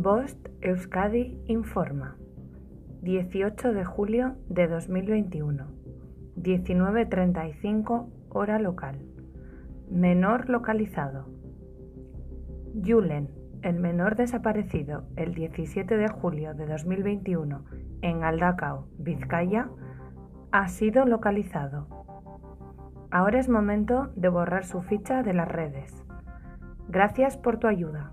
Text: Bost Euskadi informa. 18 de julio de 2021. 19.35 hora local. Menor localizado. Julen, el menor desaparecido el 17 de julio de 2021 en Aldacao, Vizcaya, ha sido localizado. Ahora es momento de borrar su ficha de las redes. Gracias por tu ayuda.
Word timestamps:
Bost 0.00 0.38
Euskadi 0.60 1.42
informa. 1.48 2.16
18 3.02 3.72
de 3.72 3.84
julio 3.84 4.36
de 4.48 4.68
2021. 4.68 5.66
19.35 6.36 8.06
hora 8.28 8.60
local. 8.60 9.00
Menor 9.90 10.50
localizado. 10.50 11.26
Julen, 12.80 13.28
el 13.62 13.80
menor 13.80 14.14
desaparecido 14.14 15.02
el 15.16 15.34
17 15.34 15.96
de 15.96 16.06
julio 16.06 16.54
de 16.54 16.66
2021 16.66 17.64
en 18.02 18.22
Aldacao, 18.22 18.86
Vizcaya, 18.98 19.68
ha 20.52 20.68
sido 20.68 21.06
localizado. 21.06 21.88
Ahora 23.10 23.40
es 23.40 23.48
momento 23.48 24.12
de 24.14 24.28
borrar 24.28 24.64
su 24.64 24.80
ficha 24.80 25.24
de 25.24 25.34
las 25.34 25.48
redes. 25.48 26.04
Gracias 26.86 27.36
por 27.36 27.58
tu 27.58 27.66
ayuda. 27.66 28.12